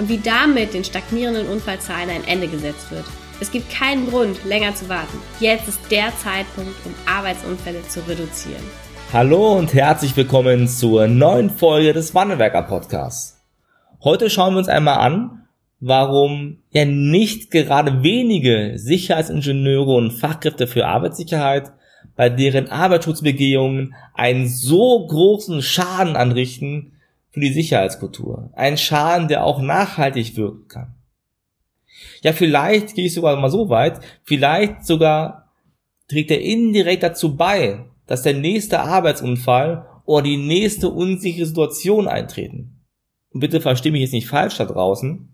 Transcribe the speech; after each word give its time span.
und 0.00 0.08
wie 0.08 0.16
damit 0.18 0.72
den 0.72 0.82
stagnierenden 0.82 1.46
Unfallzahlen 1.46 2.08
ein 2.08 2.26
Ende 2.26 2.48
gesetzt 2.48 2.90
wird. 2.90 3.04
Es 3.38 3.52
gibt 3.52 3.70
keinen 3.70 4.08
Grund, 4.08 4.42
länger 4.46 4.74
zu 4.74 4.88
warten. 4.88 5.18
Jetzt 5.40 5.68
ist 5.68 5.78
der 5.90 6.10
Zeitpunkt, 6.16 6.74
um 6.86 6.94
Arbeitsunfälle 7.04 7.86
zu 7.86 8.00
reduzieren. 8.08 8.62
Hallo 9.12 9.58
und 9.58 9.74
herzlich 9.74 10.16
willkommen 10.16 10.68
zur 10.68 11.06
neuen 11.06 11.50
Folge 11.50 11.92
des 11.92 12.14
Wandelwerker 12.14 12.62
Podcasts. 12.62 13.42
Heute 14.02 14.30
schauen 14.30 14.54
wir 14.54 14.58
uns 14.60 14.68
einmal 14.68 15.00
an, 15.00 15.42
warum 15.80 16.62
ja 16.70 16.86
nicht 16.86 17.50
gerade 17.50 18.02
wenige 18.02 18.78
Sicherheitsingenieure 18.78 19.92
und 19.92 20.12
Fachkräfte 20.12 20.66
für 20.66 20.86
Arbeitssicherheit 20.86 21.72
bei 22.16 22.30
deren 22.30 22.68
Arbeitsschutzbegehungen 22.68 23.94
einen 24.14 24.48
so 24.48 25.06
großen 25.06 25.60
Schaden 25.60 26.16
anrichten, 26.16 26.92
für 27.30 27.40
die 27.40 27.52
Sicherheitskultur. 27.52 28.50
Ein 28.54 28.76
Schaden, 28.76 29.28
der 29.28 29.44
auch 29.44 29.60
nachhaltig 29.60 30.36
wirken 30.36 30.68
kann. 30.68 30.94
Ja, 32.22 32.32
vielleicht 32.32 32.94
gehe 32.94 33.06
ich 33.06 33.14
sogar 33.14 33.36
mal 33.36 33.50
so 33.50 33.68
weit, 33.68 34.00
vielleicht 34.24 34.84
sogar 34.84 35.52
trägt 36.08 36.30
er 36.30 36.40
indirekt 36.40 37.02
dazu 37.02 37.36
bei, 37.36 37.84
dass 38.06 38.22
der 38.22 38.34
nächste 38.34 38.80
Arbeitsunfall 38.80 39.86
oder 40.04 40.24
die 40.24 40.36
nächste 40.36 40.88
unsichere 40.88 41.46
Situation 41.46 42.08
eintreten. 42.08 42.80
Und 43.32 43.40
bitte 43.40 43.60
verstehe 43.60 43.92
mich 43.92 44.00
jetzt 44.00 44.12
nicht 44.12 44.26
falsch 44.26 44.56
da 44.56 44.64
draußen. 44.64 45.28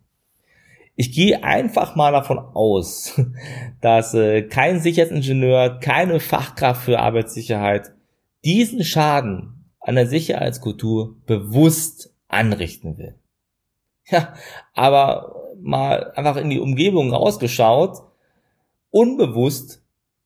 Ich 0.97 1.13
gehe 1.13 1.43
einfach 1.43 1.97
mal 1.97 2.13
davon 2.13 2.39
aus, 2.39 3.21
dass 3.81 4.13
äh, 4.15 4.43
kein 4.43 4.81
Sicherheitsingenieur, 4.81 5.79
keine 5.81 6.21
Fachkraft 6.21 6.83
für 6.83 6.99
Arbeitssicherheit 6.99 7.93
diesen 8.45 8.85
Schaden 8.85 9.56
an 9.87 9.95
der 9.95 10.09
Sicherheitskultur 10.09 11.17
bewusst 11.27 12.13
anrichten 12.27 12.99
will. 12.99 13.15
Ja, 14.09 14.35
aber 14.75 15.45
mal 15.61 16.11
einfach 16.13 16.37
in 16.37 16.51
die 16.51 16.59
Umgebung 16.59 17.13
rausgeschaut, 17.13 18.03
unbewusst 18.91 19.83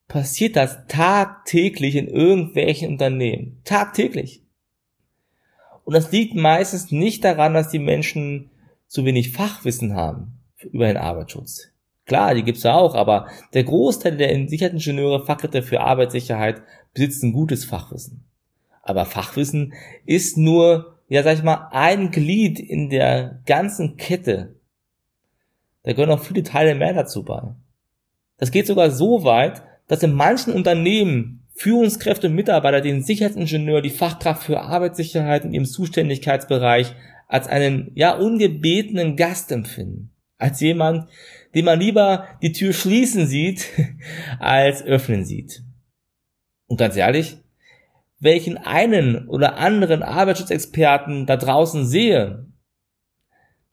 passiert 0.08 0.56
das 0.56 0.86
tagtäglich 0.88 1.96
in 1.96 2.08
irgendwelchen 2.08 2.88
Unternehmen. 2.88 3.60
Tagtäglich. 3.64 4.42
Und 5.84 5.94
das 5.94 6.10
liegt 6.10 6.34
meistens 6.34 6.90
nicht 6.90 7.22
daran, 7.22 7.52
dass 7.52 7.68
die 7.68 7.78
Menschen 7.78 8.50
zu 8.86 9.04
wenig 9.04 9.32
Fachwissen 9.32 9.94
haben 9.94 10.40
über 10.72 10.86
den 10.86 10.96
Arbeitsschutz. 10.96 11.68
Klar, 12.06 12.34
die 12.34 12.44
gibt's 12.44 12.62
ja 12.62 12.74
auch, 12.74 12.94
aber 12.94 13.28
der 13.52 13.64
Großteil 13.64 14.16
der 14.16 14.48
Sicherheitsingenieure, 14.48 15.26
Fachkräfte 15.26 15.62
für 15.62 15.82
Arbeitssicherheit 15.82 16.62
besitzt 16.94 17.22
ein 17.22 17.34
gutes 17.34 17.66
Fachwissen. 17.66 18.24
Aber 18.90 19.06
Fachwissen 19.06 19.72
ist 20.04 20.36
nur, 20.36 20.98
ja, 21.08 21.22
sag 21.22 21.36
ich 21.36 21.44
mal, 21.44 21.68
ein 21.70 22.10
Glied 22.10 22.58
in 22.58 22.90
der 22.90 23.40
ganzen 23.46 23.96
Kette. 23.96 24.56
Da 25.84 25.92
gehören 25.92 26.08
noch 26.08 26.24
viele 26.24 26.42
Teile 26.42 26.74
mehr 26.74 26.92
dazu 26.92 27.24
bei. 27.24 27.54
Das 28.36 28.50
geht 28.50 28.66
sogar 28.66 28.90
so 28.90 29.22
weit, 29.22 29.62
dass 29.86 30.02
in 30.02 30.12
manchen 30.12 30.52
Unternehmen 30.52 31.46
Führungskräfte 31.54 32.26
und 32.26 32.34
Mitarbeiter 32.34 32.80
den 32.80 33.04
Sicherheitsingenieur, 33.04 33.80
die 33.80 33.90
Fachkraft 33.90 34.42
für 34.42 34.60
Arbeitssicherheit 34.60 35.44
in 35.44 35.52
ihrem 35.52 35.66
Zuständigkeitsbereich 35.66 36.96
als 37.28 37.46
einen, 37.46 37.92
ja, 37.94 38.16
ungebetenen 38.16 39.14
Gast 39.14 39.52
empfinden. 39.52 40.10
Als 40.36 40.58
jemand, 40.60 41.08
den 41.54 41.64
man 41.64 41.78
lieber 41.78 42.26
die 42.42 42.50
Tür 42.50 42.72
schließen 42.72 43.28
sieht, 43.28 43.66
als 44.40 44.82
öffnen 44.82 45.24
sieht. 45.24 45.62
Und 46.66 46.78
ganz 46.78 46.96
ehrlich, 46.96 47.36
welchen 48.20 48.58
einen 48.58 49.26
oder 49.28 49.56
anderen 49.56 50.02
Arbeitsschutzexperten 50.02 51.26
da 51.26 51.36
draußen 51.36 51.86
sehe, 51.86 52.46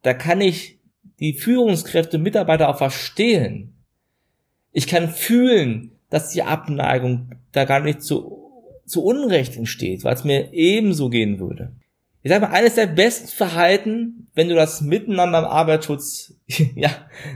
da 0.02 0.14
kann 0.14 0.42
ich 0.42 0.80
die 1.20 1.34
Führungskräfte, 1.34 2.18
Mitarbeiter 2.18 2.70
auch 2.70 2.78
verstehen. 2.78 3.84
Ich 4.72 4.88
kann 4.88 5.10
fühlen, 5.10 5.92
dass 6.10 6.30
die 6.30 6.44
Abneigung 6.44 7.32
da 7.52 7.66
gar 7.66 7.82
nicht 7.82 8.02
zu, 8.02 8.52
zu 8.86 9.04
Unrecht 9.04 9.58
entsteht, 9.58 10.04
weil 10.04 10.14
es 10.14 10.24
mir 10.24 10.54
ebenso 10.54 11.10
gehen 11.10 11.40
würde. 11.40 11.74
Ich 12.24 12.30
sage 12.30 12.46
mal, 12.46 12.52
eines 12.52 12.76
der 12.76 12.88
besten 12.88 13.28
Verhalten, 13.28 14.28
wenn 14.34 14.50
du 14.50 14.56
das 14.56 14.82
Miteinander 14.82 15.40
im 15.40 15.46
Arbeitsschutz 15.46 16.36
ja, 16.76 16.90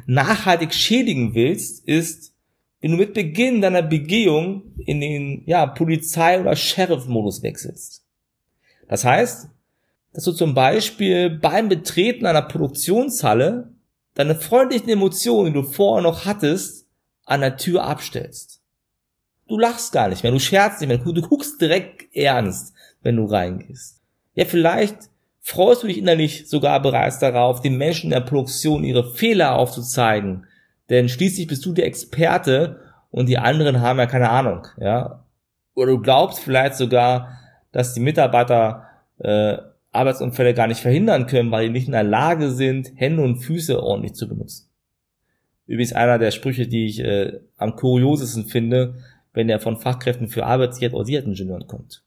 nachhaltig 0.06 0.74
schädigen 0.74 1.34
willst, 1.34 1.88
ist, 1.88 2.34
wenn 2.82 2.92
du 2.92 2.98
mit 2.98 3.14
Beginn 3.14 3.62
deiner 3.62 3.84
Begehung 3.84 4.64
in 4.86 5.00
den 5.00 5.44
ja, 5.46 5.68
Polizei- 5.68 6.40
oder 6.40 6.56
Sheriff-Modus 6.56 7.44
wechselst. 7.44 8.04
Das 8.88 9.06
heißt, 9.06 9.50
dass 10.14 10.24
du 10.24 10.32
zum 10.34 10.54
Beispiel 10.54 11.30
beim 11.30 11.70
Betreten 11.70 12.26
einer 12.26 12.42
Produktionshalle 12.42 13.72
deine 14.16 14.36
freundlichen 14.36 14.90
Emotionen, 14.90 15.54
die 15.54 15.62
du 15.62 15.64
vorher 15.64 16.04
noch 16.04 16.26
hattest, 16.26 16.88
an 17.26 17.42
der 17.42 17.56
Tür 17.56 17.84
abstellst. 17.84 18.62
Du 19.48 19.58
lachst 19.58 19.94
gar 19.94 20.10
nicht 20.10 20.24
mehr, 20.24 20.32
du 20.32 20.40
scherzt 20.40 20.82
nicht 20.82 20.90
mehr, 20.90 20.98
du 20.98 21.22
guckst 21.22 21.62
direkt 21.62 22.14
ernst, 22.16 22.74
wenn 23.02 23.16
du 23.16 23.26
reingehst. 23.26 24.02
Ja, 24.34 24.46
vielleicht 24.46 25.10
freust 25.40 25.84
du 25.84 25.88
dich 25.88 25.98
innerlich 25.98 26.50
sogar 26.50 26.82
bereits 26.82 27.20
darauf, 27.20 27.62
den 27.62 27.78
Menschen 27.78 28.08
in 28.08 28.12
der 28.12 28.22
Produktion 28.22 28.84
ihre 28.84 29.14
Fehler 29.14 29.56
aufzuzeigen 29.56 30.46
denn 30.92 31.10
schließlich 31.10 31.48
bist 31.48 31.66
du 31.66 31.72
der 31.74 31.86
Experte 31.86 32.82
und 33.10 33.30
die 33.30 33.38
anderen 33.38 33.80
haben 33.80 33.98
ja 33.98 34.06
keine 34.06 34.30
Ahnung, 34.30 34.68
ja. 34.78 35.26
Oder 35.74 35.94
du 35.94 36.02
glaubst 36.02 36.40
vielleicht 36.40 36.76
sogar, 36.76 37.40
dass 37.72 37.94
die 37.94 38.02
Mitarbeiter 38.02 38.88
äh, 39.20 39.58
Arbeitsunfälle 39.94 40.54
gar 40.54 40.68
nicht 40.68 40.82
verhindern 40.82 41.28
können, 41.28 41.50
weil 41.50 41.68
die 41.68 41.74
nicht 41.74 41.88
in 41.88 41.94
der 41.94 42.04
Lage 42.04 42.52
sind, 42.52 42.92
Hände 42.96 43.24
und 43.24 43.38
Füße 43.38 43.82
ordentlich 43.82 44.14
zu 44.16 44.28
benutzen. 44.28 44.70
Übrigens 45.66 45.94
einer 45.94 46.20
der 46.20 46.32
Sprüche, 46.32 46.68
die 46.68 46.88
ich 46.88 47.00
äh, 47.00 47.40
am 47.56 47.78
kuriosesten 47.78 48.46
finde, 48.46 48.96
wenn 49.32 49.48
der 49.48 49.62
von 49.62 49.78
Fachkräften 49.78 50.28
für 50.28 50.46
Arbeitssicherheit 50.46 50.94
oder 50.94 51.06
Sicherheitsingenieuren 51.06 51.68
kommt. 51.68 52.04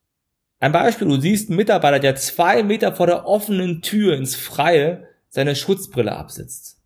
Ein 0.61 0.73
Beispiel, 0.73 1.09
du 1.09 1.19
siehst 1.19 1.49
einen 1.49 1.57
Mitarbeiter, 1.57 2.01
der 2.01 2.17
zwei 2.17 2.63
Meter 2.63 2.93
vor 2.95 3.07
der 3.07 3.27
offenen 3.27 3.81
Tür 3.81 4.15
ins 4.15 4.37
Freie 4.37 5.09
seine 5.31 5.57
Schutzbrille 5.57 6.13
absetzt. 6.13 6.84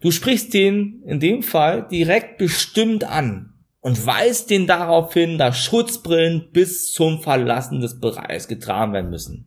Du 0.00 0.10
sprichst 0.10 0.54
den 0.54 1.02
in 1.04 1.20
dem 1.20 1.42
Fall 1.42 1.86
direkt 1.90 2.38
bestimmt 2.38 3.04
an 3.04 3.52
und 3.80 4.06
weist 4.06 4.50
den 4.50 4.66
darauf 4.66 5.12
hin, 5.12 5.38
dass 5.38 5.58
Schutzbrillen 5.58 6.50
bis 6.52 6.92
zum 6.92 7.20
Verlassen 7.20 7.80
des 7.80 8.00
Bereichs 8.00 8.48
getragen 8.48 8.92
werden 8.92 9.10
müssen. 9.10 9.46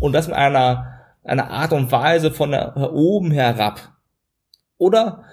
Und 0.00 0.12
das 0.12 0.26
mit 0.26 0.36
einer, 0.36 1.00
einer 1.22 1.50
Art 1.50 1.72
und 1.72 1.90
Weise 1.92 2.32
von 2.32 2.54
oben 2.54 3.30
herab. 3.30 3.92
Oder 4.78 5.24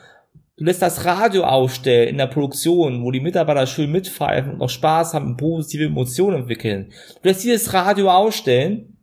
du 0.58 0.66
lässt 0.66 0.84
das 0.84 1.06
Radio 1.06 1.44
ausstellen 1.44 2.10
in 2.10 2.18
der 2.18 2.28
Produktion, 2.28 3.04
wo 3.04 3.10
die 3.10 3.20
Mitarbeiter 3.20 3.66
schön 3.66 3.92
mitpfeifen 3.92 4.54
und 4.54 4.58
noch 4.60 4.70
Spaß 4.70 5.16
haben 5.16 5.26
und 5.26 5.38
positive 5.38 5.86
Emotionen 5.86 6.42
entwickeln. 6.42 6.92
Du 7.22 7.30
lässt 7.30 7.44
dieses 7.44 7.74
Radio 7.74 8.12
ausstellen, 8.12 8.98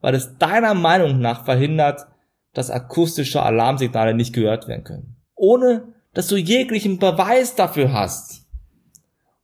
weil 0.00 0.14
es 0.14 0.38
deiner 0.38 0.74
Meinung 0.74 1.18
nach 1.18 1.44
verhindert, 1.44 2.06
dass 2.54 2.70
akustische 2.70 3.42
Alarmsignale 3.42 4.14
nicht 4.14 4.34
gehört 4.34 4.68
werden 4.68 4.84
können. 4.84 5.16
Ohne, 5.34 5.94
dass 6.14 6.28
du 6.28 6.36
jeglichen 6.36 6.98
Beweis 6.98 7.54
dafür 7.54 7.92
hast. 7.92 8.46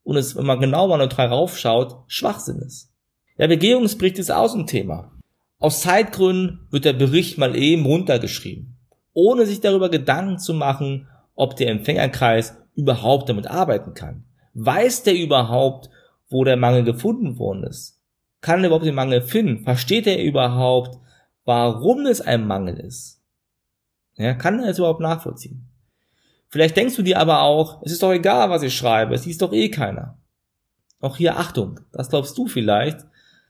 Und 0.05 0.17
es, 0.17 0.37
wenn 0.37 0.47
man 0.47 0.61
genau 0.61 0.89
mal 0.89 0.99
neutral 0.99 1.29
raufschaut, 1.29 1.99
Schwachsinn 2.07 2.59
ist. 2.59 2.91
Der 3.39 3.49
Begehungsbericht 3.49 4.19
ist 4.19 4.31
auch 4.31 4.55
ein 4.55 4.67
Thema. 4.67 5.13
Aus 5.59 5.81
Zeitgründen 5.81 6.67
wird 6.71 6.85
der 6.85 6.93
Bericht 6.93 7.39
mal 7.39 7.57
eben 7.57 7.85
runtergeschrieben. 7.87 8.77
Ohne 9.13 9.47
sich 9.47 9.61
darüber 9.61 9.89
Gedanken 9.89 10.39
zu 10.39 10.55
machen, 10.55 11.09
ob 11.35 11.57
der 11.57 11.69
Empfängerkreis 11.71 12.57
überhaupt 12.75 13.29
damit 13.29 13.49
arbeiten 13.49 13.95
kann. 13.95 14.25
Weiß 14.55 15.03
der 15.03 15.15
überhaupt, 15.15 15.91
wo 16.29 16.45
der 16.45 16.57
Mangel 16.57 16.85
gefunden 16.85 17.39
worden 17.39 17.65
ist? 17.65 18.01
Kann 18.41 18.61
er 18.61 18.67
überhaupt 18.67 18.87
den 18.87 18.95
Mangel 18.95 19.23
finden? 19.23 19.65
Versteht 19.65 20.07
er 20.07 20.23
überhaupt, 20.23 20.99
warum 21.49 22.05
es 22.05 22.21
ein 22.21 22.47
Mangel 22.47 22.79
ist. 22.79 23.23
Ja, 24.17 24.35
kann 24.35 24.63
er 24.63 24.69
es 24.69 24.77
überhaupt 24.77 25.01
nachvollziehen? 25.01 25.67
Vielleicht 26.51 26.77
denkst 26.77 26.95
du 26.95 27.03
dir 27.03 27.19
aber 27.19 27.41
auch, 27.41 27.81
es 27.83 27.93
ist 27.93 28.03
doch 28.03 28.13
egal, 28.13 28.51
was 28.51 28.63
ich 28.63 28.77
schreibe, 28.77 29.15
es 29.15 29.25
liest 29.25 29.41
doch 29.41 29.55
eh 29.55 29.71
keiner. 29.71 30.19
Auch 31.01 31.17
hier 31.17 31.39
Achtung, 31.39 31.81
das 31.91 32.11
glaubst 32.11 32.37
du 32.37 32.49
vielleicht, 32.49 32.99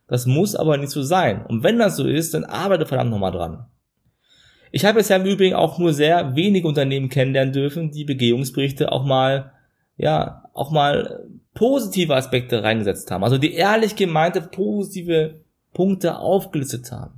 das 0.06 0.26
muss 0.26 0.54
aber 0.54 0.76
nicht 0.76 0.90
so 0.90 1.02
sein. 1.02 1.44
Und 1.44 1.64
wenn 1.64 1.80
das 1.80 1.96
so 1.96 2.06
ist, 2.06 2.34
dann 2.34 2.44
arbeite 2.44 2.86
verdammt 2.86 3.10
nochmal 3.10 3.32
dran. 3.32 3.66
Ich 4.70 4.84
habe 4.84 4.98
bisher 4.98 5.16
im 5.16 5.26
Übrigen 5.26 5.56
auch 5.56 5.80
nur 5.80 5.92
sehr 5.92 6.36
wenige 6.36 6.68
Unternehmen 6.68 7.08
kennenlernen 7.08 7.52
dürfen, 7.52 7.90
die 7.90 8.04
Begehungsberichte 8.04 8.92
auch 8.92 9.04
mal, 9.04 9.54
ja, 9.96 10.44
auch 10.54 10.70
mal 10.70 11.26
positive 11.52 12.14
Aspekte 12.14 12.62
reingesetzt 12.62 13.10
haben. 13.10 13.24
Also 13.24 13.38
die 13.38 13.54
ehrlich 13.54 13.96
gemeinte 13.96 14.40
positive 14.40 15.40
Punkte 15.72 16.20
aufgelistet 16.20 16.92
haben. 16.92 17.18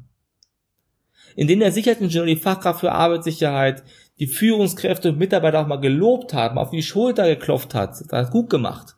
In 1.37 1.47
denen 1.47 1.61
der 1.61 1.73
Sicherheitsingenieur, 1.73 2.27
die 2.27 2.37
Fachkraft 2.37 2.81
für 2.81 2.93
Arbeitssicherheit, 2.93 3.83
die 4.19 4.27
Führungskräfte 4.27 5.11
und 5.11 5.19
Mitarbeiter 5.19 5.61
auch 5.61 5.67
mal 5.67 5.81
gelobt 5.81 6.35
haben, 6.35 6.59
auf 6.59 6.71
die 6.71 6.83
Schulter 6.83 7.27
geklopft 7.27 7.75
hat, 7.75 7.91
das 7.91 8.27
hat 8.27 8.31
gut 8.31 8.51
gemacht. 8.51 8.97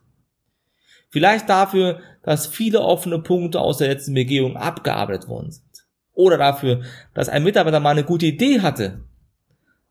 Vielleicht 1.09 1.47
dafür, 1.47 1.99
dass 2.23 2.47
viele 2.47 2.81
offene 2.81 3.19
Punkte 3.19 3.59
aus 3.59 3.77
der 3.77 3.89
letzten 3.89 4.13
Begehung 4.13 4.57
abgearbeitet 4.57 5.29
worden 5.29 5.51
sind. 5.51 5.85
Oder 6.13 6.37
dafür, 6.37 6.81
dass 7.13 7.29
ein 7.29 7.43
Mitarbeiter 7.43 7.79
mal 7.79 7.91
eine 7.91 8.03
gute 8.03 8.25
Idee 8.25 8.61
hatte 8.61 9.03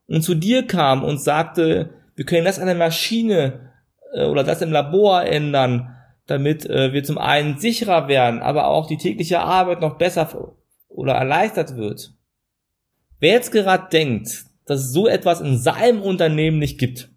und 0.06 0.22
zu 0.22 0.34
dir 0.34 0.66
kam 0.66 1.04
und 1.04 1.20
sagte, 1.20 1.90
wir 2.14 2.24
können 2.24 2.44
das 2.44 2.58
an 2.58 2.66
der 2.66 2.74
Maschine 2.74 3.72
äh, 4.12 4.26
oder 4.26 4.44
das 4.44 4.62
im 4.62 4.70
Labor 4.70 5.24
ändern, 5.24 5.96
damit 6.26 6.66
äh, 6.66 6.92
wir 6.92 7.02
zum 7.04 7.18
einen 7.18 7.58
sicherer 7.58 8.08
werden, 8.08 8.40
aber 8.40 8.66
auch 8.66 8.86
die 8.86 8.98
tägliche 8.98 9.40
Arbeit 9.40 9.80
noch 9.80 9.96
besser 9.98 10.54
oder 10.88 11.14
erleichtert 11.14 11.76
wird. 11.76 12.12
Wer 13.22 13.34
jetzt 13.34 13.52
gerade 13.52 13.88
denkt, 13.88 14.46
dass 14.64 14.80
es 14.80 14.92
so 14.92 15.06
etwas 15.06 15.40
in 15.40 15.56
seinem 15.56 16.02
Unternehmen 16.02 16.58
nicht 16.58 16.76
gibt, 16.76 17.08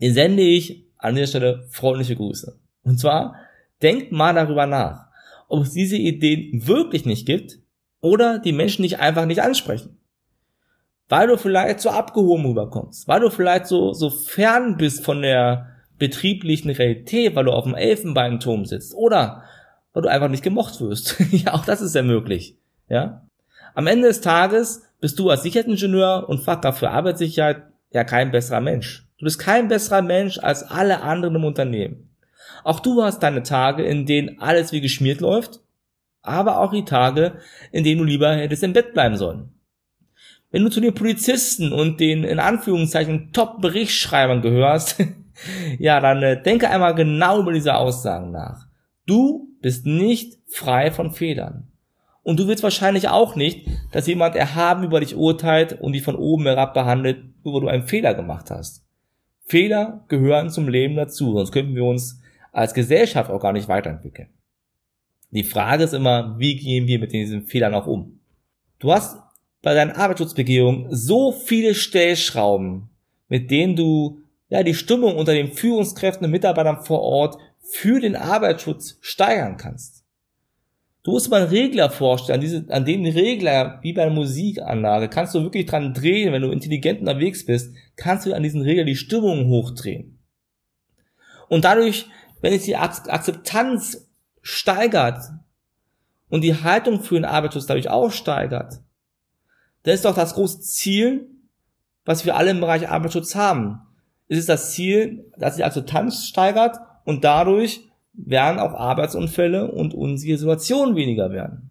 den 0.00 0.14
sende 0.14 0.42
ich 0.42 0.86
an 0.96 1.14
dieser 1.14 1.26
Stelle 1.26 1.66
freundliche 1.68 2.16
Grüße. 2.16 2.58
Und 2.84 2.98
zwar, 2.98 3.36
denkt 3.82 4.12
mal 4.12 4.32
darüber 4.32 4.64
nach, 4.64 5.08
ob 5.46 5.64
es 5.64 5.72
diese 5.72 5.98
Ideen 5.98 6.66
wirklich 6.66 7.04
nicht 7.04 7.26
gibt 7.26 7.58
oder 8.00 8.38
die 8.38 8.52
Menschen 8.52 8.82
dich 8.82 8.98
einfach 8.98 9.26
nicht 9.26 9.42
ansprechen. 9.42 9.98
Weil 11.10 11.26
du 11.26 11.36
vielleicht 11.36 11.80
so 11.80 11.90
abgehoben 11.90 12.46
rüberkommst, 12.46 13.06
weil 13.06 13.20
du 13.20 13.28
vielleicht 13.28 13.66
so, 13.66 13.92
so 13.92 14.08
fern 14.08 14.78
bist 14.78 15.04
von 15.04 15.20
der 15.20 15.68
betrieblichen 15.98 16.70
Realität, 16.70 17.34
weil 17.34 17.44
du 17.44 17.52
auf 17.52 17.64
dem 17.64 17.74
Elfenbeinturm 17.74 18.64
sitzt 18.64 18.94
oder 18.94 19.44
weil 19.92 20.02
du 20.02 20.08
einfach 20.08 20.28
nicht 20.28 20.42
gemocht 20.42 20.80
wirst. 20.80 21.16
ja, 21.30 21.52
auch 21.52 21.66
das 21.66 21.82
ist 21.82 21.94
ja 21.94 22.02
möglich. 22.02 22.56
Ja. 22.88 23.26
Am 23.74 23.86
Ende 23.86 24.08
des 24.08 24.22
Tages 24.22 24.86
bist 25.00 25.18
du 25.18 25.30
als 25.30 25.42
Sicherheitsingenieur 25.42 26.28
und 26.28 26.40
Fachkraft 26.40 26.78
für 26.78 26.90
Arbeitssicherheit 26.90 27.62
ja 27.92 28.04
kein 28.04 28.30
besserer 28.30 28.60
Mensch. 28.60 29.06
Du 29.18 29.24
bist 29.24 29.38
kein 29.38 29.68
besserer 29.68 30.02
Mensch 30.02 30.38
als 30.38 30.62
alle 30.62 31.02
anderen 31.02 31.34
im 31.34 31.44
Unternehmen. 31.44 32.10
Auch 32.64 32.80
du 32.80 33.02
hast 33.02 33.20
deine 33.20 33.42
Tage, 33.42 33.82
in 33.84 34.06
denen 34.06 34.38
alles 34.40 34.72
wie 34.72 34.80
geschmiert 34.80 35.20
läuft 35.20 35.60
aber 36.22 36.58
auch 36.58 36.72
die 36.72 36.84
Tage, 36.84 37.34
in 37.72 37.84
denen 37.84 37.98
du 37.98 38.04
lieber 38.04 38.34
hättest 38.34 38.62
im 38.62 38.72
Bett 38.72 38.92
bleiben 38.92 39.16
sollen. 39.16 39.54
Wenn 40.50 40.64
du 40.64 40.70
zu 40.70 40.80
den 40.80 40.94
Polizisten 40.94 41.72
und 41.72 42.00
den 42.00 42.24
in 42.24 42.40
Anführungszeichen 42.40 43.32
Top-Berichtsschreibern 43.32 44.42
gehörst, 44.42 45.02
ja, 45.78 46.00
dann 46.00 46.22
äh, 46.22 46.42
denke 46.42 46.68
einmal 46.68 46.94
genau 46.94 47.40
über 47.40 47.52
diese 47.52 47.76
Aussagen 47.76 48.32
nach. 48.32 48.66
Du 49.06 49.48
bist 49.60 49.86
nicht 49.86 50.38
frei 50.48 50.90
von 50.90 51.12
Fehlern. 51.12 51.68
Und 52.22 52.38
du 52.38 52.46
willst 52.46 52.62
wahrscheinlich 52.62 53.08
auch 53.08 53.34
nicht, 53.34 53.66
dass 53.92 54.06
jemand 54.06 54.36
erhaben 54.36 54.84
über 54.84 55.00
dich 55.00 55.16
urteilt 55.16 55.80
und 55.80 55.94
dich 55.94 56.02
von 56.02 56.16
oben 56.16 56.44
herab 56.44 56.74
behandelt, 56.74 57.24
nur 57.44 57.54
weil 57.54 57.60
du 57.62 57.68
einen 57.68 57.86
Fehler 57.86 58.14
gemacht 58.14 58.50
hast. 58.50 58.84
Fehler 59.46 60.04
gehören 60.08 60.50
zum 60.50 60.68
Leben 60.68 60.96
dazu, 60.96 61.32
sonst 61.34 61.52
könnten 61.52 61.74
wir 61.74 61.84
uns 61.84 62.20
als 62.52 62.74
Gesellschaft 62.74 63.30
auch 63.30 63.40
gar 63.40 63.52
nicht 63.52 63.68
weiterentwickeln. 63.68 64.28
Die 65.30 65.44
Frage 65.44 65.84
ist 65.84 65.94
immer, 65.94 66.38
wie 66.38 66.56
gehen 66.56 66.86
wir 66.86 66.98
mit 66.98 67.12
diesen 67.12 67.46
Fehlern 67.46 67.74
auch 67.74 67.86
um? 67.86 68.20
Du 68.78 68.92
hast 68.92 69.18
bei 69.62 69.74
deinen 69.74 69.92
Arbeitsschutzbegehungen 69.92 70.88
so 70.90 71.32
viele 71.32 71.74
Stellschrauben, 71.74 72.90
mit 73.28 73.50
denen 73.50 73.76
du 73.76 74.20
ja 74.48 74.62
die 74.62 74.74
Stimmung 74.74 75.16
unter 75.16 75.32
den 75.32 75.52
Führungskräften 75.52 76.24
und 76.24 76.32
Mitarbeitern 76.32 76.82
vor 76.82 77.00
Ort 77.00 77.38
für 77.60 78.00
den 78.00 78.16
Arbeitsschutz 78.16 78.98
steigern 79.00 79.56
kannst. 79.56 79.99
Du 81.02 81.12
musst 81.12 81.30
mal 81.30 81.42
einen 81.42 81.50
Regler 81.50 81.88
vorstellen, 81.88 82.42
diese, 82.42 82.66
an 82.68 82.84
dem 82.84 83.04
Regler, 83.04 83.78
wie 83.82 83.94
bei 83.94 84.02
einer 84.02 84.14
Musikanlage, 84.14 85.08
kannst 85.08 85.34
du 85.34 85.42
wirklich 85.42 85.64
dran 85.66 85.94
drehen, 85.94 86.32
wenn 86.32 86.42
du 86.42 86.50
intelligent 86.50 87.00
unterwegs 87.00 87.46
bist, 87.46 87.74
kannst 87.96 88.26
du 88.26 88.34
an 88.34 88.42
diesen 88.42 88.60
Regler 88.60 88.84
die 88.84 88.96
Stimmung 88.96 89.48
hochdrehen. 89.48 90.18
Und 91.48 91.64
dadurch, 91.64 92.06
wenn 92.42 92.52
es 92.52 92.64
die 92.64 92.76
Akzeptanz 92.76 94.10
steigert 94.42 95.22
und 96.28 96.42
die 96.42 96.54
Haltung 96.54 97.00
für 97.00 97.14
den 97.14 97.24
Arbeitsschutz 97.24 97.66
dadurch 97.66 97.88
auch 97.88 98.12
steigert, 98.12 98.80
dann 99.82 99.94
ist 99.94 100.04
doch 100.04 100.14
das 100.14 100.34
große 100.34 100.60
Ziel, 100.60 101.28
was 102.04 102.26
wir 102.26 102.36
alle 102.36 102.50
im 102.50 102.60
Bereich 102.60 102.88
Arbeitsschutz 102.88 103.34
haben. 103.34 103.80
Es 104.28 104.38
ist 104.38 104.48
das 104.50 104.72
Ziel, 104.72 105.32
dass 105.38 105.56
die 105.56 105.64
Akzeptanz 105.64 106.26
steigert 106.26 106.76
und 107.04 107.24
dadurch 107.24 107.89
werden 108.12 108.58
auch 108.58 108.72
Arbeitsunfälle 108.72 109.70
und 109.70 109.94
unsere 109.94 110.38
Situationen 110.38 110.96
weniger 110.96 111.30
werden. 111.30 111.70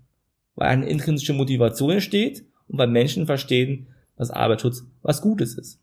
Weil 0.55 0.69
eine 0.69 0.87
intrinsische 0.87 1.33
Motivation 1.33 1.91
entsteht 1.91 2.45
und 2.67 2.77
weil 2.77 2.87
Menschen 2.87 3.25
verstehen, 3.25 3.87
dass 4.17 4.31
Arbeitsschutz 4.31 4.85
was 5.01 5.21
Gutes 5.21 5.57
ist. 5.57 5.79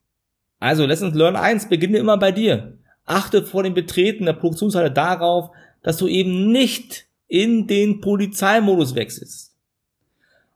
Also 0.58 0.86
Lessons 0.86 1.14
Learn 1.14 1.36
1 1.36 1.68
beginne 1.68 1.98
immer 1.98 2.16
bei 2.16 2.32
dir. 2.32 2.78
Achte 3.04 3.44
vor 3.44 3.62
dem 3.62 3.74
Betreten 3.74 4.26
der 4.26 4.32
Produktionshalle 4.32 4.90
darauf, 4.90 5.50
dass 5.82 5.96
du 5.96 6.08
eben 6.08 6.50
nicht 6.50 7.06
in 7.28 7.66
den 7.66 8.00
Polizeimodus 8.00 8.94
wechselst. 8.94 9.54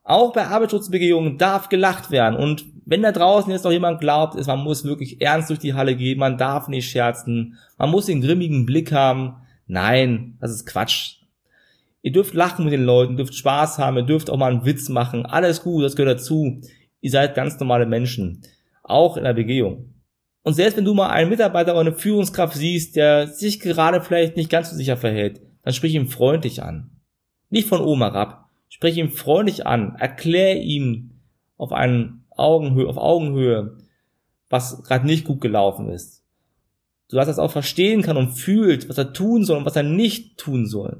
Auch 0.03 0.33
bei 0.33 0.47
Arbeitsschutzbegehungen 0.47 1.39
darf 1.39 1.69
gelacht 1.69 2.11
werden. 2.11 2.37
Und 2.37 2.65
wenn 2.85 3.03
da 3.03 3.13
draußen 3.13 3.53
jetzt 3.53 3.65
noch 3.65 3.71
jemand 3.71 4.01
glaubt, 4.01 4.35
ist, 4.35 4.49
man 4.49 4.65
muss 4.65 4.85
wirklich 4.85 5.21
ernst 5.21 5.51
durch 5.51 5.61
die 5.61 5.75
Halle 5.75 5.95
gehen, 5.95 6.19
man 6.19 6.39
darf 6.39 6.67
nicht 6.67 6.91
scherzen, 6.91 7.59
man 7.79 7.91
muss 7.91 8.07
den 8.07 8.21
grimmigen 8.21 8.67
Blick 8.67 8.93
haben. 8.93 9.37
Nein, 9.71 10.37
das 10.41 10.51
ist 10.51 10.67
Quatsch. 10.67 11.21
Ihr 12.03 12.11
dürft 12.11 12.35
lachen 12.35 12.65
mit 12.65 12.73
den 12.73 12.83
Leuten, 12.83 13.17
dürft 13.17 13.37
Spaß 13.37 13.79
haben, 13.79 13.99
ihr 13.99 14.03
dürft 14.03 14.29
auch 14.29 14.37
mal 14.37 14.51
einen 14.51 14.65
Witz 14.65 14.89
machen. 14.89 15.25
Alles 15.25 15.63
gut, 15.63 15.85
das 15.85 15.95
gehört 15.95 16.19
dazu. 16.19 16.61
Ihr 17.01 17.11
seid 17.11 17.37
ganz 17.37 17.59
normale 17.61 17.87
Menschen. 17.87 18.43
Auch 18.83 19.17
in 19.17 19.23
der 19.23 19.33
Begehung. 19.33 19.95
Und 20.43 20.55
selbst 20.55 20.77
wenn 20.77 20.85
du 20.85 20.93
mal 20.93 21.11
einen 21.11 21.31
Mitarbeiter 21.31 21.73
oder 21.73 21.83
eine 21.83 21.93
Führungskraft 21.93 22.57
siehst, 22.57 22.97
der 22.97 23.29
sich 23.29 23.61
gerade 23.61 24.01
vielleicht 24.01 24.37
nicht 24.37 24.51
ganz 24.51 24.71
so 24.71 24.77
sicher 24.77 24.97
verhält, 24.97 25.41
dann 25.63 25.73
sprich 25.73 25.95
ihn 25.95 26.09
freundlich 26.09 26.65
an. 26.65 26.91
Nicht 27.49 27.69
von 27.69 27.81
oben 27.81 28.01
herab. 28.01 28.51
Sprich 28.69 28.97
ihn 28.97 29.11
freundlich 29.11 29.67
an. 29.67 29.95
Erklär 30.01 30.61
ihm 30.61 31.13
auf 31.57 31.73
einen 31.73 32.25
Augenhöhe, 32.31 32.89
auf 32.89 32.97
Augenhöhe, 32.97 33.79
was 34.49 34.83
gerade 34.83 35.07
nicht 35.07 35.27
gut 35.27 35.41
gelaufen 35.41 35.91
ist. 35.91 36.20
So 37.11 37.17
dass 37.17 37.27
er 37.27 37.33
es 37.33 37.39
auch 37.41 37.51
verstehen 37.51 38.03
kann 38.03 38.17
und 38.17 38.31
fühlt, 38.31 38.89
was 38.89 38.97
er 38.97 39.13
tun 39.13 39.45
soll 39.45 39.59
und 39.59 39.65
was 39.65 39.75
er 39.75 39.83
nicht 39.83 40.39
tun 40.39 40.67
soll. 40.67 40.99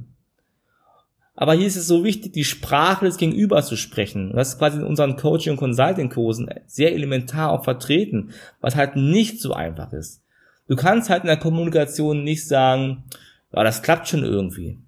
Aber 1.37 1.55
hier 1.55 1.69
ist 1.69 1.77
es 1.77 1.87
so 1.87 2.03
wichtig, 2.03 2.33
die 2.33 2.43
Sprache 2.43 3.05
des 3.05 3.17
Gegenübers 3.17 3.69
zu 3.69 3.77
sprechen. 3.77 4.33
Das 4.35 4.49
ist 4.49 4.59
quasi 4.59 4.79
in 4.79 4.85
unseren 4.85 5.15
Coaching- 5.15 5.53
und 5.53 5.59
Consulting-Kursen 5.59 6.51
sehr 6.67 6.93
elementar 6.93 7.53
auch 7.53 7.63
vertreten, 7.63 8.33
was 8.61 8.75
halt 8.75 8.97
nicht 8.97 9.41
so 9.41 9.53
einfach 9.53 9.93
ist. 9.93 10.21
Du 10.67 10.75
kannst 10.75 11.11
halt 11.11 11.23
in 11.23 11.29
der 11.29 11.37
Kommunikation 11.37 12.25
nicht 12.25 12.49
sagen, 12.49 13.05
ja, 13.53 13.63
das 13.63 13.83
klappt 13.83 14.09
schon 14.09 14.25
irgendwie. 14.25 14.81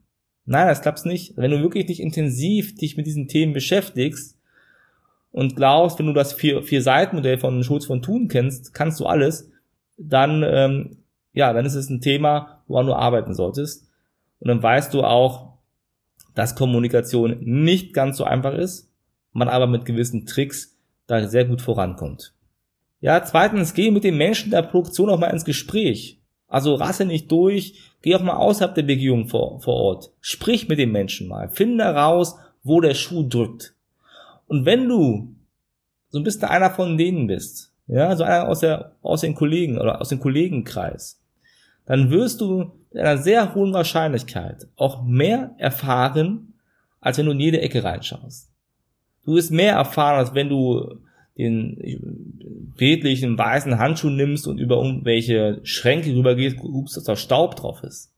Nein, 0.44 0.66
das 0.66 0.82
klappt 0.82 1.06
nicht. 1.06 1.36
Wenn 1.36 1.52
du 1.52 1.62
wirklich 1.62 1.86
nicht 1.86 2.00
intensiv 2.00 2.74
dich 2.74 2.96
mit 2.96 3.06
diesen 3.06 3.28
Themen 3.28 3.52
beschäftigst 3.52 4.36
und 5.30 5.54
glaubst, 5.54 6.00
wenn 6.00 6.06
du 6.06 6.12
das 6.12 6.32
vier, 6.32 6.64
vier 6.64 6.82
Seitenmodell 6.82 7.38
von 7.38 7.62
Schulz 7.62 7.86
von 7.86 8.02
Thun 8.02 8.26
kennst, 8.26 8.74
kannst 8.74 8.98
du 8.98 9.06
alles, 9.06 9.48
dann, 9.96 10.42
ähm, 10.44 10.96
ja, 11.32 11.52
dann 11.52 11.66
ist 11.66 11.74
es 11.74 11.88
ein 11.88 12.00
Thema, 12.00 12.62
woran 12.66 12.86
du 12.86 12.94
arbeiten 12.94 13.34
solltest. 13.34 13.88
Und 14.40 14.48
dann 14.48 14.62
weißt 14.62 14.92
du 14.92 15.02
auch, 15.02 15.52
dass 16.34 16.54
Kommunikation 16.54 17.38
nicht 17.40 17.94
ganz 17.94 18.16
so 18.16 18.24
einfach 18.24 18.54
ist, 18.54 18.90
man 19.32 19.48
aber 19.48 19.66
mit 19.66 19.84
gewissen 19.84 20.26
Tricks 20.26 20.76
da 21.06 21.26
sehr 21.26 21.44
gut 21.44 21.62
vorankommt. 21.62 22.34
Ja, 23.00 23.22
zweitens, 23.24 23.74
geh 23.74 23.90
mit 23.90 24.04
den 24.04 24.16
Menschen 24.16 24.50
der 24.50 24.62
Produktion 24.62 25.10
auch 25.10 25.18
mal 25.18 25.30
ins 25.30 25.44
Gespräch. 25.44 26.20
Also 26.46 26.74
rasse 26.74 27.04
nicht 27.04 27.32
durch, 27.32 27.80
geh 28.02 28.14
auch 28.14 28.22
mal 28.22 28.36
außerhalb 28.36 28.74
der 28.74 28.82
Begehung 28.82 29.26
vor, 29.26 29.60
vor 29.60 29.74
Ort. 29.74 30.10
Sprich 30.20 30.68
mit 30.68 30.78
den 30.78 30.92
Menschen 30.92 31.28
mal. 31.28 31.48
Finde 31.48 31.84
heraus, 31.84 32.36
wo 32.62 32.80
der 32.80 32.94
Schuh 32.94 33.26
drückt. 33.26 33.74
Und 34.46 34.66
wenn 34.66 34.88
du 34.88 35.34
so 36.10 36.18
ein 36.18 36.24
bisschen 36.24 36.44
einer 36.44 36.70
von 36.70 36.98
denen 36.98 37.26
bist, 37.26 37.72
ja, 37.86 38.14
so 38.16 38.24
einer 38.24 38.48
aus 38.48 38.60
der, 38.60 38.92
aus 39.02 39.22
den 39.22 39.34
Kollegen 39.34 39.78
oder 39.78 40.00
aus 40.00 40.10
dem 40.10 40.20
Kollegenkreis, 40.20 41.21
dann 41.86 42.10
wirst 42.10 42.40
du 42.40 42.72
mit 42.92 43.02
einer 43.02 43.18
sehr 43.18 43.54
hohen 43.54 43.72
Wahrscheinlichkeit 43.72 44.66
auch 44.76 45.02
mehr 45.04 45.54
erfahren, 45.58 46.54
als 47.00 47.18
wenn 47.18 47.26
du 47.26 47.32
in 47.32 47.40
jede 47.40 47.60
Ecke 47.60 47.82
reinschaust. 47.82 48.50
Du 49.24 49.34
wirst 49.34 49.50
mehr 49.50 49.74
erfahren, 49.74 50.18
als 50.18 50.34
wenn 50.34 50.48
du 50.48 51.00
den 51.36 52.72
betlichen 52.76 53.38
weißen 53.38 53.78
Handschuh 53.78 54.10
nimmst 54.10 54.46
und 54.46 54.58
über 54.58 54.76
irgendwelche 54.76 55.60
Schränke 55.62 56.14
rübergehst, 56.14 56.56
guckst, 56.58 56.96
dass 56.96 57.04
da 57.04 57.16
Staub 57.16 57.56
drauf 57.56 57.82
ist. 57.82 58.12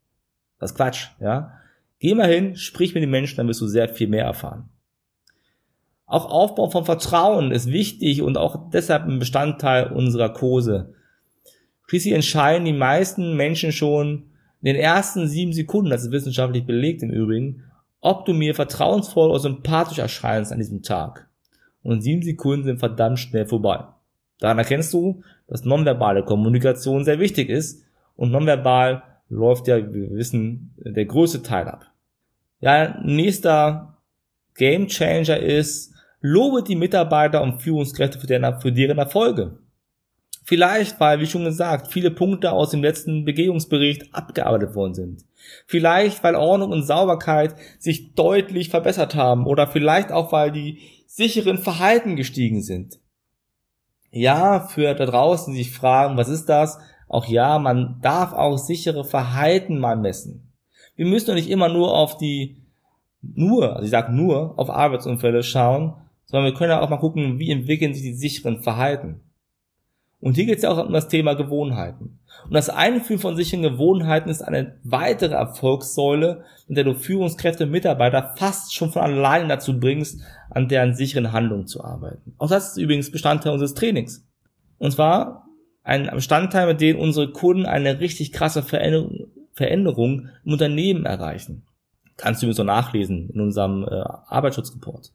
Das 0.59 0.73
ist 0.73 0.77
Quatsch, 0.77 1.09
ja. 1.21 1.53
Geh 2.01 2.15
mal 2.15 2.31
hin, 2.31 2.57
sprich 2.57 2.95
mit 2.95 3.03
den 3.03 3.11
Menschen, 3.11 3.37
dann 3.37 3.49
wirst 3.49 3.61
du 3.61 3.67
sehr 3.67 3.89
viel 3.89 4.09
mehr 4.09 4.25
erfahren. 4.25 4.69
Auch 6.07 6.31
Aufbau 6.31 6.69
von 6.69 6.85
Vertrauen 6.85 7.51
ist 7.51 7.71
wichtig 7.71 8.21
und 8.23 8.37
auch 8.37 8.71
deshalb 8.71 9.05
ein 9.05 9.19
Bestandteil 9.19 9.93
unserer 9.93 10.29
Kurse. 10.29 10.95
Schließlich 11.87 12.15
entscheiden 12.15 12.65
die 12.65 12.73
meisten 12.73 13.37
Menschen 13.37 13.73
schon 13.73 14.31
in 14.61 14.75
den 14.75 14.77
ersten 14.77 15.29
sieben 15.29 15.53
Sekunden, 15.53 15.91
das 15.91 16.05
ist 16.05 16.11
wissenschaftlich 16.11 16.65
belegt 16.65 17.03
im 17.03 17.11
Übrigen, 17.11 17.65
ob 18.01 18.25
du 18.25 18.33
mir 18.33 18.55
vertrauensvoll 18.55 19.31
oder 19.31 19.41
sympathisch 19.41 19.99
erscheinst 19.99 20.53
an 20.53 20.59
diesem 20.59 20.83
Tag. 20.83 21.29
Und 21.83 22.03
sieben 22.03 22.23
Sekunden 22.23 22.65
sind 22.65 22.79
verdammt 22.79 23.19
schnell 23.19 23.47
vorbei. 23.47 23.85
Daran 24.39 24.59
erkennst 24.59 24.93
du, 24.95 25.23
dass 25.47 25.65
nonverbale 25.65 26.25
Kommunikation 26.25 27.05
sehr 27.05 27.19
wichtig 27.19 27.51
ist 27.51 27.85
und 28.17 28.31
nonverbal 28.31 29.03
läuft 29.29 29.69
ja, 29.69 29.79
wie 29.79 30.03
wir 30.03 30.11
wissen, 30.13 30.75
der 30.77 31.05
größte 31.05 31.43
Teil 31.43 31.69
ab. 31.69 31.87
Ja, 32.61 33.01
nächster 33.03 33.99
Game 34.55 34.87
Changer 34.87 35.39
ist, 35.39 35.93
lobe 36.21 36.63
die 36.63 36.77
Mitarbeiter 36.77 37.43
und 37.43 37.61
Führungskräfte 37.61 38.19
für 38.19 38.27
deren, 38.27 38.61
für 38.61 38.73
deren 38.73 38.99
Erfolge. 38.99 39.59
Vielleicht, 40.47 41.01
weil, 41.01 41.21
wie 41.21 41.27
schon 41.27 41.45
gesagt, 41.45 41.91
viele 41.91 42.11
Punkte 42.11 42.53
aus 42.53 42.71
dem 42.71 42.83
letzten 42.83 43.25
Begehungsbericht 43.25 44.15
abgearbeitet 44.15 44.75
worden 44.75 44.93
sind. 44.93 45.25
Vielleicht, 45.67 46.23
weil 46.23 46.37
Ordnung 46.37 46.71
und 46.71 46.83
Sauberkeit 46.83 47.55
sich 47.79 48.13
deutlich 48.15 48.69
verbessert 48.69 49.15
haben 49.15 49.47
oder 49.47 49.67
vielleicht 49.67 50.13
auch, 50.13 50.33
weil 50.33 50.53
die 50.53 50.81
sicheren 51.07 51.57
Verhalten 51.57 52.15
gestiegen 52.15 52.61
sind. 52.61 52.99
Ja, 54.11 54.61
für 54.61 54.95
da 54.95 55.07
draußen 55.07 55.55
die 55.55 55.63
sich 55.63 55.73
fragen, 55.73 56.19
was 56.19 56.29
ist 56.29 56.47
das? 56.47 56.79
Auch 57.09 57.27
ja, 57.27 57.59
man 57.59 58.01
darf 58.03 58.35
auch 58.35 58.59
sichere 58.59 59.05
Verhalten 59.05 59.79
mal 59.79 59.97
messen. 59.97 60.53
Wir 60.95 61.07
müssen 61.07 61.29
doch 61.29 61.35
nicht 61.35 61.51
immer 61.51 61.71
nur 61.71 61.97
auf 61.97 62.19
die, 62.19 62.59
nur, 63.23 63.73
also 63.73 63.85
ich 63.85 63.91
sage 63.91 64.13
nur, 64.13 64.59
auf 64.59 64.69
Arbeitsunfälle 64.69 65.43
schauen, 65.43 65.95
sondern 66.27 66.53
wir 66.53 66.59
können 66.59 66.71
ja 66.71 66.81
auch 66.83 66.91
mal 66.91 66.99
gucken, 66.99 67.39
wie 67.39 67.51
entwickeln 67.51 67.95
sich 67.95 68.03
die 68.03 68.15
sicheren 68.15 68.63
Verhalten. 68.63 69.21
Und 70.25 70.37
hier 70.37 70.47
geht 70.47 70.57
es 70.57 70.63
ja 70.63 70.71
auch 70.71 70.87
um 70.87 70.93
das 70.95 71.09
Thema 71.09 71.35
Gewohnheiten. 71.35 72.19
Und 72.47 72.55
das 72.55 72.71
Einführen 72.71 73.21
von 73.21 73.37
sicheren 73.37 73.63
Gewohnheiten 73.63 74.31
ist 74.31 74.41
eine 74.41 74.79
weitere 74.83 75.35
Erfolgssäule, 75.35 76.45
in 76.67 76.77
der 76.77 76.85
du 76.85 76.95
Führungskräfte 76.95 77.65
und 77.65 77.73
Mitarbeiter 77.73 78.33
fast 78.39 78.75
schon 78.75 78.91
von 78.91 79.03
alleine 79.03 79.49
dazu 79.49 79.79
bringst, 79.79 80.23
an 80.49 80.69
deren 80.69 80.95
sicheren 80.95 81.33
Handlungen 81.33 81.67
zu 81.67 81.85
arbeiten. 81.85 82.35
Auch 82.39 82.49
das 82.49 82.71
ist 82.71 82.79
übrigens 82.79 83.11
Bestandteil 83.11 83.53
unseres 83.53 83.75
Trainings. 83.75 84.27
Und 84.79 84.93
zwar 84.93 85.47
ein 85.83 86.09
Bestandteil, 86.11 86.69
mit 86.69 86.81
dem 86.81 86.99
unsere 86.99 87.31
Kunden 87.31 87.67
eine 87.67 88.01
richtig 88.01 88.33
krasse 88.33 88.63
Veränderung, 88.63 89.27
Veränderung 89.53 90.31
im 90.43 90.53
Unternehmen 90.53 91.05
erreichen. 91.05 91.67
Kannst 92.17 92.41
du 92.41 92.47
übrigens 92.47 92.57
so 92.57 92.65
nachlesen 92.65 93.29
in 93.29 93.43
unserem 93.43 93.85
äh, 93.85 94.03
Arbeitsschutzreport. 94.29 95.13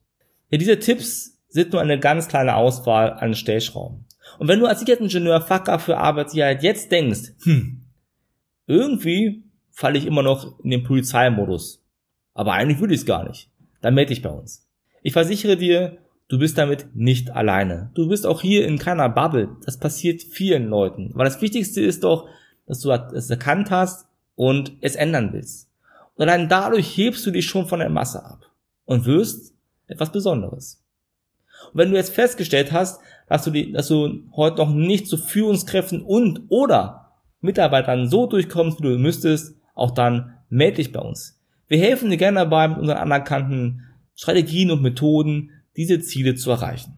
Ja, 0.52 0.60
diese 0.60 0.78
Tipps 0.78 1.40
sind 1.48 1.74
nur 1.74 1.82
eine 1.82 1.98
ganz 1.98 2.28
kleine 2.28 2.54
Auswahl 2.54 3.14
an 3.14 3.34
Stellschrauben. 3.34 4.06
Und 4.38 4.48
wenn 4.48 4.60
du 4.60 4.66
als 4.66 4.80
Sicherheitsingenieur, 4.80 5.42
Fachkraft 5.42 5.86
für 5.86 5.98
Arbeitssicherheit 5.98 6.64
jetzt 6.64 6.92
denkst, 6.92 7.34
hm, 7.44 7.86
irgendwie 8.68 9.44
falle 9.72 9.98
ich 9.98 10.06
immer 10.06 10.24
noch 10.24 10.60
in 10.64 10.70
den 10.70 10.84
Polizeimodus. 10.84 11.84
Aber 12.34 12.54
eigentlich 12.54 12.80
würde 12.80 12.94
ich 12.94 13.02
es 13.02 13.06
gar 13.06 13.28
nicht. 13.28 13.50
Dann 13.82 13.96
melde 13.96 14.10
dich 14.10 14.22
bei 14.22 14.30
uns. 14.30 14.68
Ich 15.02 15.14
versichere 15.14 15.58
dir, 15.58 15.98
du 16.28 16.38
bist 16.38 16.58
damit 16.58 16.96
nicht 16.96 17.32
alleine. 17.32 17.92
Du 17.96 18.08
bist 18.08 18.28
auch 18.28 18.42
hier 18.42 18.68
in 18.68 18.78
keiner 18.78 19.10
Bubble. 19.10 19.58
Das 19.66 19.80
passiert 19.80 20.22
vielen 20.22 20.68
Leuten. 20.68 21.12
Aber 21.14 21.24
das 21.24 21.42
Wichtigste 21.42 21.82
ist 21.82 22.04
doch, 22.04 22.30
dass 22.66 22.82
du 22.82 22.92
es 22.92 23.30
erkannt 23.30 23.72
hast 23.72 24.08
und 24.36 24.74
es 24.82 24.96
ändern 24.96 25.34
willst. 25.34 25.70
Und 26.16 26.24
allein 26.24 26.50
dadurch 26.50 26.98
hebst 26.98 27.26
du 27.26 27.32
dich 27.32 27.46
schon 27.46 27.66
von 27.66 27.80
der 27.80 27.90
Masse 27.90 28.24
ab 28.24 28.52
und 28.86 29.06
wirst 29.06 29.54
etwas 29.88 30.12
Besonderes. 30.12 30.84
Und 31.72 31.80
wenn 31.80 31.92
du 31.92 31.98
jetzt 31.98 32.14
festgestellt 32.14 32.72
hast, 32.72 33.02
dass 33.28 33.44
du, 33.44 33.52
die, 33.52 33.72
dass 33.72 33.88
du 33.88 34.24
heute 34.36 34.58
noch 34.58 34.74
nicht 34.74 35.08
zu 35.08 35.18
Führungskräften 35.18 36.02
und 36.02 36.44
oder 36.50 37.12
Mitarbeitern 37.42 38.10
so 38.10 38.26
durchkommst, 38.26 38.80
wie 38.80 38.88
du 38.88 38.98
müsstest, 38.98 39.56
auch 39.76 39.92
dann 39.92 40.34
melde 40.50 40.78
dich 40.78 40.92
bei 40.92 41.00
uns. 41.00 41.40
Wir 41.68 41.78
helfen 41.78 42.10
dir 42.10 42.18
gerne 42.18 42.40
dabei, 42.40 42.68
mit 42.68 42.80
unseren 42.80 42.98
anerkannten 42.98 43.84
Strategien 44.16 44.72
und 44.72 44.82
Methoden 44.82 45.52
diese 45.78 46.02
Ziele 46.02 46.36
zu 46.36 46.52
erreichen. 46.52 46.98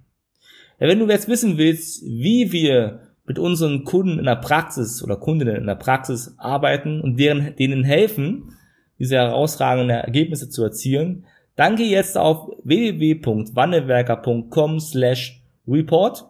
Ja, 0.79 0.87
wenn 0.87 0.99
du 0.99 1.07
jetzt 1.07 1.27
wissen 1.27 1.57
willst, 1.57 2.03
wie 2.03 2.51
wir 2.51 3.11
mit 3.25 3.37
unseren 3.37 3.83
Kunden 3.83 4.17
in 4.17 4.25
der 4.25 4.37
Praxis 4.37 5.03
oder 5.03 5.15
Kundinnen 5.17 5.55
in 5.55 5.67
der 5.67 5.75
Praxis 5.75 6.33
arbeiten 6.37 7.01
und 7.01 7.17
deren, 7.19 7.55
denen 7.55 7.83
helfen, 7.83 8.55
diese 8.97 9.15
herausragenden 9.15 9.89
Ergebnisse 9.89 10.49
zu 10.49 10.63
erzielen, 10.63 11.25
dann 11.61 11.75
geh 11.75 11.89
jetzt 11.89 12.17
auf 12.17 12.49
www.wandelwerker.com 12.63 14.79
slash 14.79 15.43
report 15.67 16.25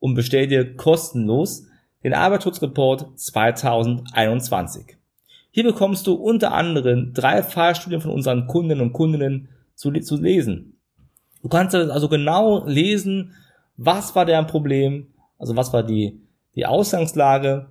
und 0.00 0.14
bestell 0.14 0.46
dir 0.46 0.74
kostenlos 0.74 1.66
den 2.02 2.14
Arbeitsschutzreport 2.14 3.18
2021. 3.18 4.96
Hier 5.50 5.64
bekommst 5.64 6.06
du 6.06 6.14
unter 6.14 6.54
anderem 6.54 7.12
drei 7.12 7.42
Fallstudien 7.42 8.00
von 8.00 8.10
unseren 8.10 8.46
Kundinnen 8.46 8.80
und 8.80 8.94
Kundinnen 8.94 9.50
zu, 9.74 9.92
zu 9.92 10.16
lesen. 10.16 10.78
Du 11.42 11.50
kannst 11.50 11.74
also 11.74 12.08
genau 12.08 12.66
lesen, 12.66 13.34
was 13.76 14.14
war 14.14 14.24
deren 14.24 14.46
Problem, 14.46 15.08
also 15.38 15.54
was 15.56 15.74
war 15.74 15.82
die, 15.82 16.22
die 16.54 16.64
Ausgangslage, 16.64 17.66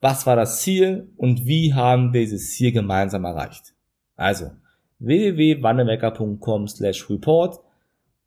was 0.00 0.26
war 0.26 0.36
das 0.36 0.62
Ziel 0.62 1.10
und 1.18 1.44
wie 1.44 1.74
haben 1.74 2.14
wir 2.14 2.22
dieses 2.22 2.52
Ziel 2.52 2.72
gemeinsam 2.72 3.26
erreicht. 3.26 3.74
Also, 4.16 4.52
www.wannemecker.com 5.00 6.68
slash 6.68 7.08
report. 7.10 7.60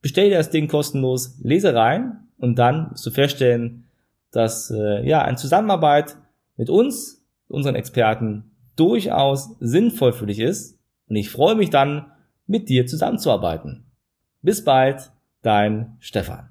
Bestell 0.02 0.30
dir 0.30 0.38
das 0.38 0.50
Ding 0.50 0.68
kostenlos, 0.68 1.40
lese 1.44 1.76
rein 1.76 2.28
und 2.38 2.58
dann 2.58 2.92
wirst 2.92 3.06
du 3.06 3.12
feststellen, 3.12 3.86
dass 4.32 4.72
äh, 4.72 5.08
ja 5.08 5.22
eine 5.22 5.38
Zusammenarbeit 5.38 6.18
mit 6.58 6.70
uns, 6.70 7.24
unseren 7.48 7.76
Experten, 7.76 8.52
durchaus 8.76 9.56
sinnvoll 9.60 10.14
für 10.14 10.26
dich 10.26 10.40
ist. 10.40 10.80
Und 11.08 11.18
ich 11.18 11.30
freue 11.30 11.56
mich 11.56 11.70
dann, 11.70 12.12
mit 12.48 12.70
dir 12.70 12.86
zusammenzuarbeiten. 12.86 13.86
Bis 14.42 14.64
bald, 14.64 15.12
dein 15.42 15.96
Stefan. 16.00 16.51